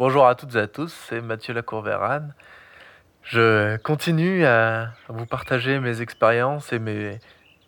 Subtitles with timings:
[0.00, 2.32] Bonjour à toutes et à tous, c'est Mathieu Lacourvérane.
[3.22, 7.18] Je continue à vous partager mes expériences et mes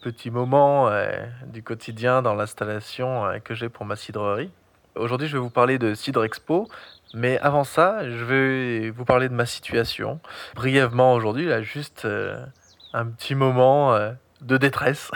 [0.00, 1.12] petits moments euh,
[1.48, 4.50] du quotidien dans l'installation euh, que j'ai pour ma cidrerie.
[4.94, 6.70] Aujourd'hui, je vais vous parler de Cidre Expo,
[7.12, 10.18] mais avant ça, je vais vous parler de ma situation.
[10.54, 12.42] Brièvement aujourd'hui, là, juste euh,
[12.94, 13.94] un petit moment
[14.40, 15.10] de détresse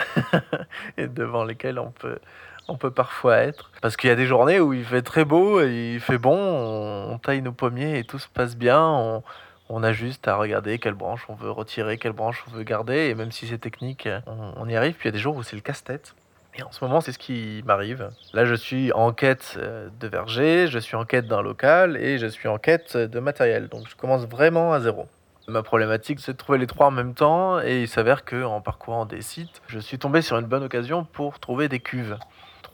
[0.99, 2.19] devant lesquels on peut,
[2.67, 3.71] on peut parfois être.
[3.81, 6.37] Parce qu'il y a des journées où il fait très beau, et il fait bon,
[6.37, 8.81] on, taille nos pommiers et tout se passe bien.
[8.81, 9.23] On,
[9.69, 13.07] on, a juste à regarder quelle branche on veut retirer, quelle branche on veut garder.
[13.09, 14.93] Et même si c'est technique, on, y arrive.
[14.93, 16.15] Puis il y a des jours où c'est le casse-tête.
[16.55, 18.09] Et en ce moment, c'est ce qui m'arrive.
[18.33, 22.17] Là, je suis en quête euh, de verger, je suis en quête d'un local et
[22.17, 23.67] je suis en quête de matériel.
[23.67, 25.07] Donc je commence vraiment à zéro.
[25.49, 28.59] Ma problématique, c'est de trouver les trois en même temps, et il s'avère que en
[28.59, 32.17] parcourant des sites, je suis tombé sur une bonne occasion pour trouver des cuves.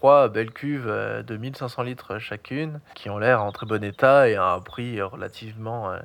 [0.03, 4.27] Trois belles cuves euh, de 1500 litres chacune, qui ont l'air en très bon état
[4.27, 5.99] et à un prix relativement euh,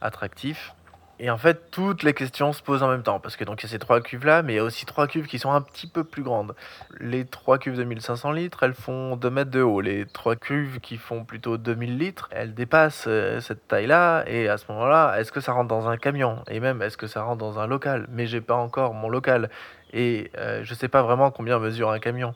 [0.00, 0.74] attractif.
[1.20, 3.66] Et en fait, toutes les questions se posent en même temps, parce que donc il
[3.66, 5.52] y a ces trois cuves là, mais il y a aussi trois cuves qui sont
[5.52, 6.56] un petit peu plus grandes.
[6.98, 9.80] Les trois cuves de 1500 litres, elles font 2 mètres de haut.
[9.80, 14.24] Les trois cuves qui font plutôt 2000 litres, elles dépassent euh, cette taille là.
[14.26, 16.42] Et à ce moment-là, est-ce que ça rentre dans un camion?
[16.48, 18.08] Et même, est-ce que ça rentre dans un local?
[18.10, 19.48] Mais j'ai pas encore mon local.
[19.92, 22.34] Et je sais pas vraiment combien mesure un camion.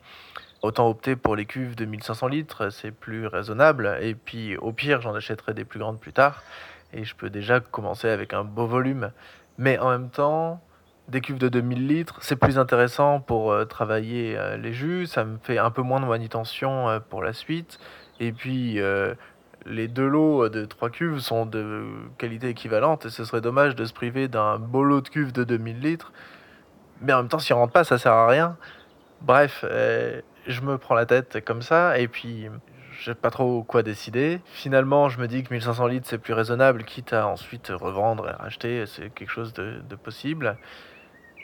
[0.60, 3.96] Autant opter pour les cuves de 1500 litres, c'est plus raisonnable.
[4.00, 6.42] Et puis au pire, j'en achèterai des plus grandes plus tard
[6.92, 9.12] et je peux déjà commencer avec un beau volume.
[9.58, 10.60] Mais en même temps,
[11.08, 15.24] des cuves de 2000 litres, c'est plus intéressant pour euh, travailler euh, les jus, ça
[15.24, 17.78] me fait un peu moins de manutention euh, pour la suite.
[18.20, 18.80] Et puis,
[19.64, 21.84] les deux lots de 3 cuves sont de
[22.16, 25.44] qualité équivalente et ce serait dommage de se priver d'un beau lot de cuves de
[25.44, 26.12] 2000 litres.
[27.00, 28.56] Mais en même temps, s'il rentre pas, ça sert à rien.
[29.20, 29.64] Bref,
[30.48, 32.48] je me prends la tête comme ça et puis
[33.00, 34.40] je pas trop quoi décider.
[34.46, 38.32] Finalement, je me dis que 1500 litres c'est plus raisonnable, quitte à ensuite revendre et
[38.32, 40.58] racheter, c'est quelque chose de possible.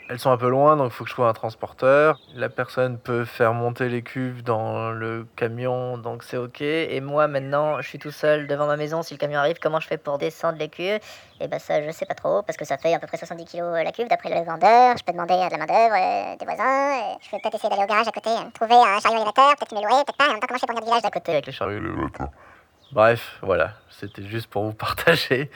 [0.07, 2.19] Elles sont un peu loin, donc il faut que je trouve un transporteur.
[2.35, 6.61] La personne peut faire monter les cuves dans le camion, donc c'est ok.
[6.61, 9.01] Et moi maintenant, je suis tout seul devant ma maison.
[9.01, 10.99] Si le camion arrive, comment je fais pour descendre les cuves?
[11.39, 13.17] Et eh ben ça, je sais pas trop, parce que ça fait à peu près
[13.17, 14.95] 70 kg la cuve d'après le vendeur.
[14.95, 17.17] Je peux demander à de la main d'œuvre euh, des voisins.
[17.19, 18.51] je peux peut-être essayer d'aller au garage à côté, hein.
[18.53, 20.27] trouver un chariot élévateur, peut-être m'est loué, peut-être pas.
[20.27, 21.31] En même temps, comment je fais pour venir du village d'à côté?
[21.31, 22.29] Avec les chariots élévateurs
[22.91, 25.49] Bref, voilà, c'était juste pour vous partager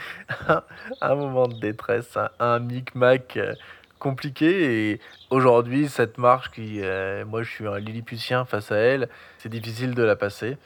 [1.01, 3.53] un moment de détresse, un, un micmac euh,
[3.99, 9.09] compliqué et aujourd'hui cette marche qui euh, moi je suis un lilliputien face à elle
[9.37, 10.57] c'est difficile de la passer.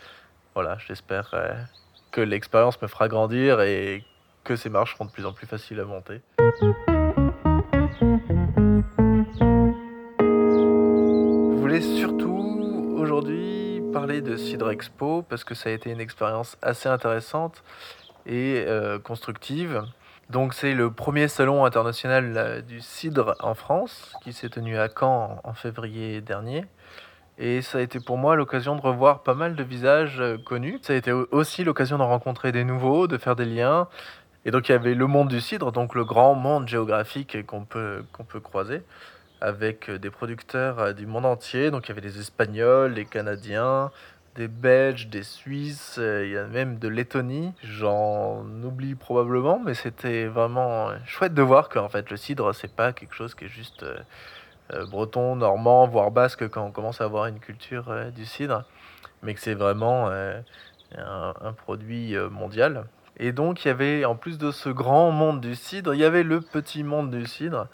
[0.53, 1.53] Voilà j'espère euh,
[2.11, 4.05] que l'expérience me fera grandir et
[4.43, 6.21] que ces marches seront de plus en plus faciles à monter.
[9.89, 16.57] Je voulais surtout aujourd'hui parler de Cidre Expo parce que ça a été une expérience
[16.61, 17.63] assez intéressante
[18.25, 19.83] et euh, constructive
[20.29, 24.87] donc c'est le premier salon international euh, du cidre en France qui s'est tenu à
[24.87, 26.65] Caen en février dernier.
[27.37, 30.79] Et ça a été pour moi l'occasion de revoir pas mal de visages euh, connus.
[30.81, 33.87] Ça a été aussi l'occasion de rencontrer des nouveaux, de faire des liens.
[34.45, 37.65] Et donc il y avait le monde du cidre, donc le grand monde géographique qu'on
[37.65, 38.81] peut, peut croiser,
[39.41, 41.69] avec des producteurs euh, du monde entier.
[41.69, 43.91] Donc il y avait des Espagnols, les Canadiens,
[44.35, 47.53] des Belges, des Suisses, euh, il y a même de Lettonie.
[47.63, 52.93] J'en oublie probablement, mais c'était vraiment chouette de voir qu'en fait le cidre, c'est pas
[52.93, 53.97] quelque chose qui est juste euh,
[54.73, 58.63] euh, breton, normand, voire basque quand on commence à avoir une culture du cidre,
[59.21, 60.43] mais que c'est vraiment un,
[60.97, 62.85] un, produit mondial.
[63.17, 66.05] Et donc il y avait, en plus de ce grand monde du cidre, il y
[66.05, 67.67] avait le petit monde du cidre.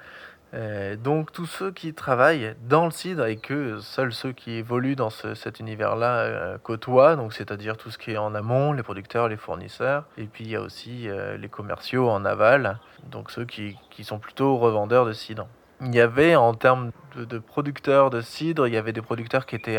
[0.56, 4.96] Euh, donc tous ceux qui travaillent dans le cidre et que seuls ceux qui évoluent
[4.96, 9.28] dans cet univers-là euh, côtoient, donc c'est-à-dire tout ce qui est en amont, les producteurs,
[9.28, 12.80] les fournisseurs, et puis il y a aussi euh, les commerciaux en aval,
[13.12, 15.48] donc ceux qui, sont plutôt revendeurs de cidre.
[15.82, 19.56] Il y avait en termes de, producteurs de cidre, il y avait des producteurs qui
[19.56, 19.78] étaient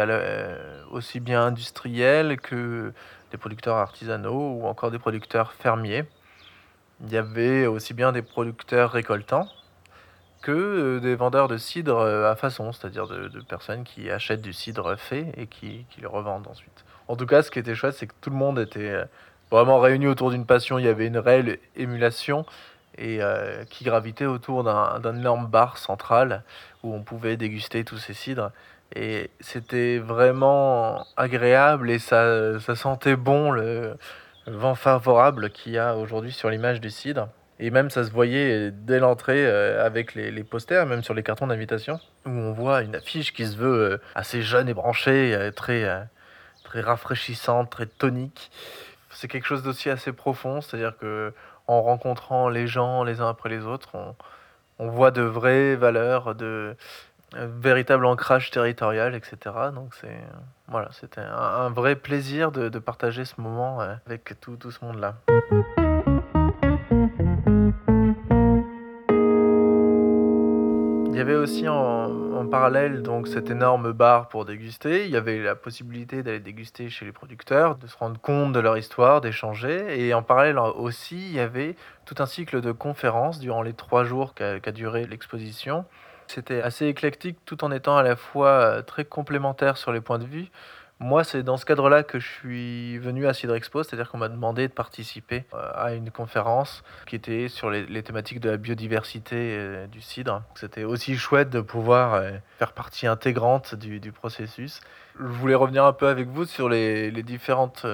[0.90, 2.92] aussi bien industriels que
[3.30, 6.04] des producteurs artisanaux ou encore des producteurs fermiers.
[7.02, 9.48] Il y avait aussi bien des producteurs récoltants
[10.40, 14.52] que euh, des vendeurs de cidre euh, à façon, c'est-à-dire de, personnes qui achètent du
[14.52, 16.84] cidre fait et qui, le revendent ensuite.
[17.08, 19.04] En tout cas, ce qui était chouette, c'est que tout le monde était euh,
[19.50, 20.78] vraiment réuni autour d'une passion.
[20.78, 22.46] Il y avait une réelle émulation
[22.98, 23.20] et
[23.70, 26.42] qui gravitait autour d'un énorme bar central
[26.82, 28.50] où on pouvait déguster tous ces cidres.
[28.94, 33.96] Et c'était vraiment agréable et ça, ça sentait bon le
[34.46, 37.28] vent favorable qu'il y a aujourd'hui sur l'image du cidre.
[37.62, 41.46] Et même, ça se voyait dès l'entrée euh, avec les, posters, même sur les cartons
[41.46, 45.50] d'invitation, où on voit une affiche qui se veut euh, assez jeune et branchée, euh,
[45.50, 46.08] très,
[46.64, 48.50] très rafraîchissante, très tonique.
[49.10, 51.34] c'est quelque chose d'aussi assez profond, c'est-à-dire que
[51.66, 54.16] en rencontrant les gens les uns après les autres, on,
[54.78, 56.74] on voit de vraies valeurs, de
[57.36, 59.36] véritable ancrage territorial, etc.
[59.74, 60.18] Donc c'est
[60.66, 65.16] voilà, c'était un, vrai plaisir de, de partager ce moment avec tout, tout ce monde-là.
[71.20, 75.04] Y avait aussi en, parallèle donc cet énorme bar pour déguster.
[75.04, 78.58] Il y avait la possibilité d'aller déguster chez les producteurs, de se rendre compte de
[78.58, 80.00] leur histoire, d'échanger.
[80.00, 81.76] Et en parallèle aussi, il y avait
[82.06, 85.84] tout un cycle de conférences durant les trois jours qu'a qu'a duré l'exposition.
[86.26, 90.18] C'était assez éclectique tout en étant à la fois euh, très complémentaire sur les points
[90.18, 90.46] de vue.
[91.02, 94.28] Moi, c'est dans ce cadre-là que je suis venu à Cidre Expo, c'est-à-dire qu'on m'a
[94.28, 99.36] demandé de participer euh, à une conférence qui était sur les, thématiques de la biodiversité
[99.38, 100.42] euh, du cidre.
[100.56, 104.80] C'était aussi chouette de pouvoir euh, faire partie intégrante du, processus.
[105.18, 107.86] Je voulais revenir un peu avec vous sur les, différentes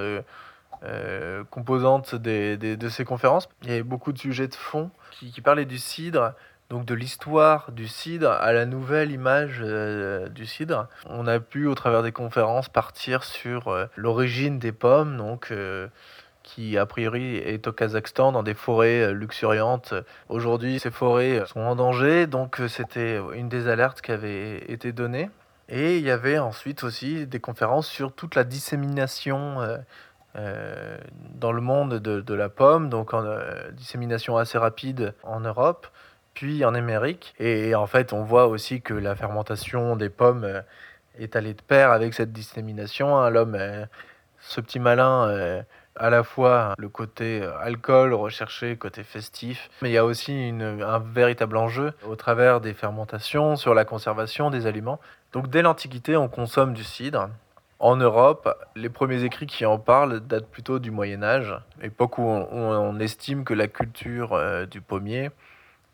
[1.51, 3.49] composantes des, de ces conférences.
[3.63, 6.33] Il y avait beaucoup de sujets de fond qui, qui parlaient du cidre,
[6.71, 10.89] donc de l'histoire du cidre à la nouvelle image euh, du cidre.
[11.09, 15.87] On a pu, au travers des conférences, partir sur euh, l'origine des pommes, donc euh,
[16.43, 19.95] qui a priori est au Kazakhstan dans des forêts luxuriantes.
[20.29, 25.29] Aujourd'hui, ces forêts sont en danger, donc c'était une des alertes qui avait été donnée.
[25.69, 29.57] Et il y avait ensuite aussi des conférences sur toute la dissémination
[30.37, 33.25] dans le monde de, de la pomme, donc en
[33.73, 35.89] dissémination assez rapide en Europe
[36.37, 37.35] puis en Amérique.
[37.41, 40.61] Et en fait, on voit aussi que la fermentation des pommes euh,
[41.19, 43.17] est allée de pair avec cette dissémination.
[43.17, 43.31] Hein.
[43.31, 43.87] L'homme, euh,
[44.39, 45.63] ce petit malin, euh,
[45.97, 50.99] à la fois le côté alcool recherché, côté festif, mais il y a aussi un
[50.99, 55.01] véritable enjeu au travers des fermentations sur la conservation des aliments.
[55.33, 57.31] Donc dès l'Antiquité, on consomme du cidre.
[57.79, 62.25] En Europe, les premiers écrits qui en parlent datent plutôt du Moyen Âge, époque où
[62.25, 65.31] on, estime que la culture du pommier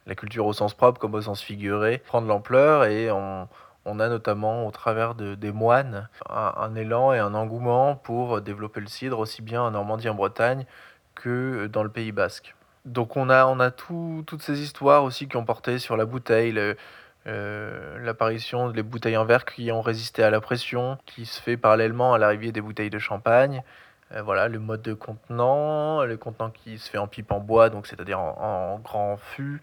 [0.06, 3.48] la culture au sens propre comme au sens figuré prend de l'ampleur et on,
[3.84, 8.80] on, a notamment au travers de, des moines un, élan et un engouement pour développer
[8.80, 10.66] le cidre aussi bien en Normandie en Bretagne
[11.14, 12.54] que dans le Pays basque.
[12.84, 16.04] Donc on a, on a tout, toutes ces histoires aussi qui ont porté sur la
[16.04, 16.58] bouteille,
[17.26, 21.56] euh, l'apparition des bouteilles en verre qui ont résisté à la pression, qui se fait
[21.56, 23.62] parallèlement à l'arrivée des bouteilles de champagne.
[24.14, 27.70] Euh, voilà, le mode de contenant, le contenant qui se fait en pipe en bois,
[27.70, 29.62] donc c'est-à-dire en, grand fût,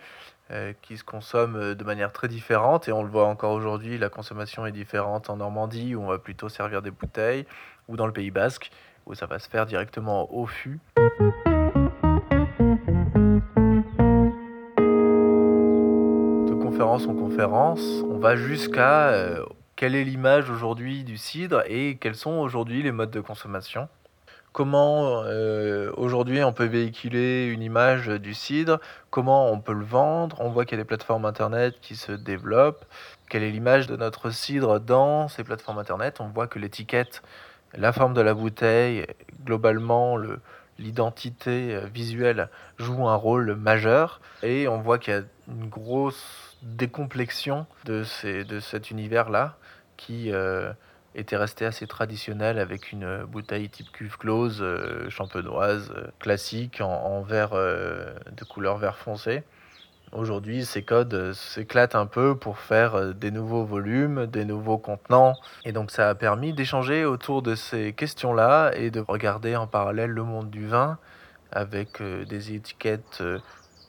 [0.49, 2.87] euh, qui se consomme euh, de manière très différente.
[2.87, 6.17] Et on le voit encore aujourd'hui, la consommation est différente en Normandie, où on va
[6.17, 7.45] plutôt servir des bouteilles,
[7.87, 8.71] ou dans le Pays basque,
[9.05, 10.79] où ça va se faire directement au fût.
[16.47, 19.43] De conférence en conférence, on va jusqu'à
[19.75, 23.87] quelle est l'image aujourd'hui du cidre et quels sont aujourd'hui les modes de consommation
[24.51, 28.79] comment euh, aujourd'hui on peut véhiculer une image du cidre,
[29.09, 30.37] comment on peut le vendre?
[30.39, 32.85] On voit qu'il y a des plateformes internet qui se développent.
[33.29, 36.19] Quelle est l'image de notre cidre dans ces plateformes internet?
[36.19, 37.21] On voit que l'étiquette,
[37.75, 39.05] la forme de la bouteille,
[39.45, 40.17] globalement
[40.79, 46.57] l'identité euh, visuelle joue un rôle majeur et on voit qu'il y a une grosse
[46.63, 49.57] décomplexion de, ces, de cet univers-là
[49.97, 50.31] qui...
[50.31, 50.73] Euh,
[51.15, 56.91] était resté assez traditionnel avec une bouteille type cuve close euh, champenoise euh, classique en,
[56.91, 59.43] en verre euh, de couleur vert foncé.
[60.11, 65.35] Aujourd'hui, ces codes s'éclatent un peu pour faire des nouveaux volumes, des nouveaux contenants.
[65.65, 70.09] Et donc ça a permis d'échanger autour de ces questions-là et de regarder en parallèle
[70.09, 70.97] le monde du vin
[71.51, 73.21] avec des étiquettes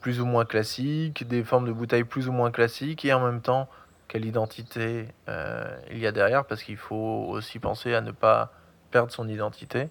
[0.02, 3.40] plus ou moins classiques, des formes de bouteilles plus ou moins classiques et en même
[3.40, 3.70] temps
[4.10, 8.52] quelle identité euh, il y a derrière, parce qu'il faut aussi penser à ne pas
[8.90, 9.88] perdre son identité.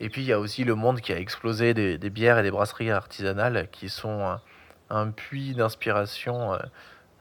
[0.00, 2.50] Et puis il y a aussi le monde qui a explosé des, bières et des
[2.50, 4.40] brasseries artisanales qui sont un,
[4.90, 6.58] un puits d'inspiration euh,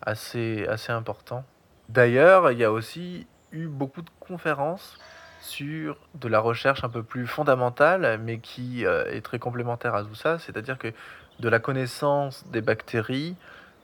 [0.01, 1.45] assez, assez important.
[1.89, 4.97] D'ailleurs, il y a aussi eu beaucoup de conférences
[5.41, 10.03] sur de la recherche un peu plus fondamentale, mais qui euh, est très complémentaire à
[10.03, 10.91] tout ça, c'est-à-dire que
[11.39, 13.35] de la connaissance des bactéries,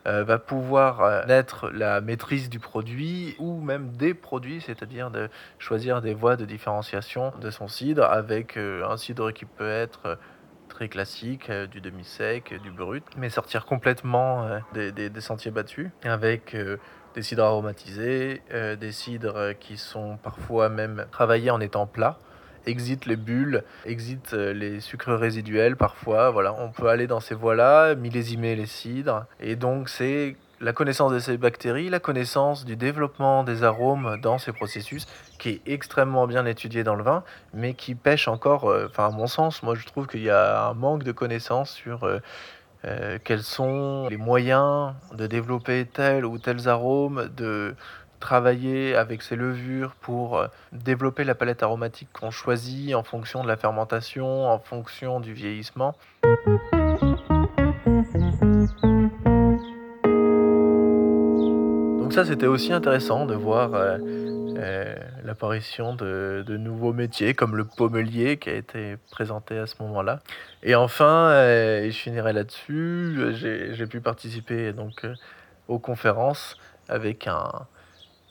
[0.07, 5.29] euh, va pouvoir euh, naître la maîtrise du produit ou même des produits, c'est-à-dire de
[5.57, 10.19] choisir des voies de différenciation de son cidre avec euh, un cidre qui peut être
[10.69, 16.53] très classique, du demi-sec, du brut, mais sortir complètement des, des, des, sentiers battus avec
[17.13, 22.17] des cidres aromatisés, des cidres qui sont parfois même travaillés en étant plats
[22.65, 26.29] exit les bulles, exit euh, les sucres résiduels parfois.
[26.29, 29.25] Voilà, on peut aller dans ces voies-là, millésimer les cidres.
[29.39, 34.37] Et donc c'est la connaissance de ces bactéries, la connaissance du développement des arômes dans
[34.37, 35.05] ces processus,
[35.37, 39.11] qui est extrêmement bien étudié dans le vin, mais qui pêche encore, euh, enfin à
[39.11, 42.07] mon sens, moi je trouve qu'il y a un manque de connaissances sur
[42.85, 47.75] euh, quels sont les moyens de développer tel ou tels arômes, de
[48.19, 53.57] travailler avec ces levures pour développer la palette aromatique qu'on choisit en fonction de la
[53.57, 55.95] fermentation, en fonction du vieillissement.
[62.15, 63.97] ça, c'était aussi intéressant de voir euh,
[64.57, 64.95] euh,
[65.25, 70.21] l'apparition de, nouveaux métiers comme le pommelier qui a été présenté à ce moment-là.
[70.63, 75.05] Et enfin, euh, et je finirai là-dessus, j'ai pu participer donc
[75.67, 76.57] aux conférences
[76.87, 77.67] avec un,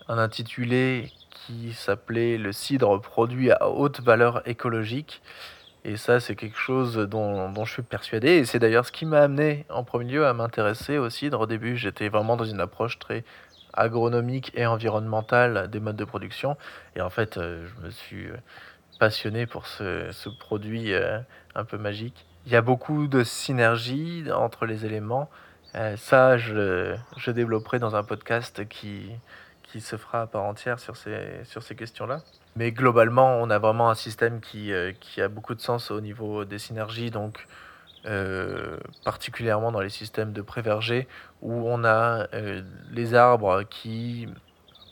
[0.08, 5.23] un intitulé qui s'appelait Le cidre produit à haute valeur écologique.
[5.87, 8.28] Et ça, c'est quelque chose dont, dont, je suis persuadé.
[8.28, 11.40] Et c'est d'ailleurs ce qui m'a amené en premier lieu à m'intéresser au cidre.
[11.40, 13.23] Au début, j'étais vraiment dans une approche très
[13.75, 16.56] agronomique et environnementale des modes de production.
[16.96, 18.37] Et en fait, euh, je me suis euh,
[18.99, 21.18] passionné pour ce, ce produit euh,
[21.54, 22.25] un peu magique.
[22.46, 25.30] Il y a beaucoup de synergie entre les éléments.
[25.96, 29.11] ça, je, je, développerai dans un podcast qui,
[29.75, 32.21] qui se fera à part entière sur ces, sur ces questions-là.
[32.54, 36.45] Mais globalement, on a vraiment un système qui, qui a beaucoup de sens au niveau
[36.45, 37.11] des synergies.
[37.11, 37.45] Donc,
[38.07, 41.09] euh, particulièrement dans les systèmes de prévergés,
[41.40, 42.62] où on a euh,
[42.93, 44.28] les arbres qui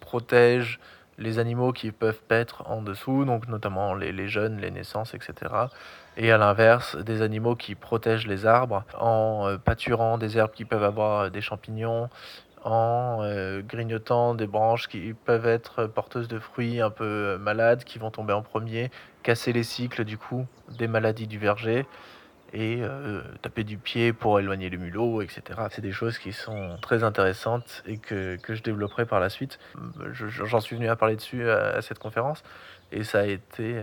[0.01, 0.81] protègent
[1.19, 5.53] les animaux qui peuvent paître en dessous, donc notamment les, jeunes, les naissances, etc.
[6.17, 10.65] Et à l'inverse, des animaux qui protègent les arbres en euh, pâturant des herbes qui
[10.65, 12.09] peuvent avoir des champignons,
[12.65, 13.21] en
[13.63, 18.33] grignotant des branches qui peuvent être porteuses de fruits un peu malades, qui vont tomber
[18.33, 18.91] en premier,
[19.23, 20.47] casser les cycles du coup
[20.79, 21.87] des maladies du verger
[22.53, 25.43] et euh, taper du pied pour éloigner le mulot, etc.
[25.71, 29.59] C'est des choses qui sont très intéressantes et que, que je développerai par la suite.
[30.13, 32.43] J'en suis venu à parler dessus à, cette conférence
[32.91, 33.83] et ça a été,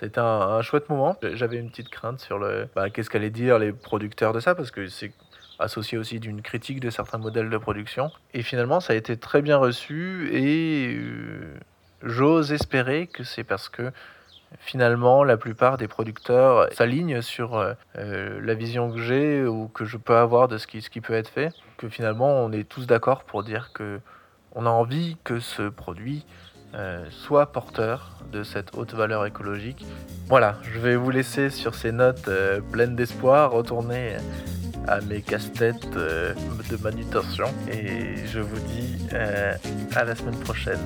[0.00, 1.18] été un, chouette moment.
[1.34, 4.70] J'avais une petite crainte sur le bah, qu'est-ce qu'allaient dire les producteurs de ça parce
[4.70, 5.12] que c'est
[5.58, 8.10] associé aussi d'une critique de certains modèles de production.
[8.34, 11.54] Et finalement, ça a été très bien reçu et euh,
[12.02, 13.90] j'ose espérer que c'est parce que
[14.60, 19.84] finalement, la plupart des producteurs s'alignent sur euh, euh, la vision que j'ai ou que
[19.84, 21.52] je peux avoir de ce qui, ce qui peut être fait.
[21.76, 24.00] Que finalement, on est tous d'accord pour dire que
[24.54, 26.24] on a envie que ce produit
[27.10, 29.86] soit porteur de cette haute valeur écologique.
[30.26, 32.28] Voilà, je vais vous laisser sur ces notes
[32.72, 34.16] pleines d'espoir, retourner
[34.88, 38.98] à mes casse-têtes de manutention et je vous dis
[39.94, 40.80] à la semaine prochaine.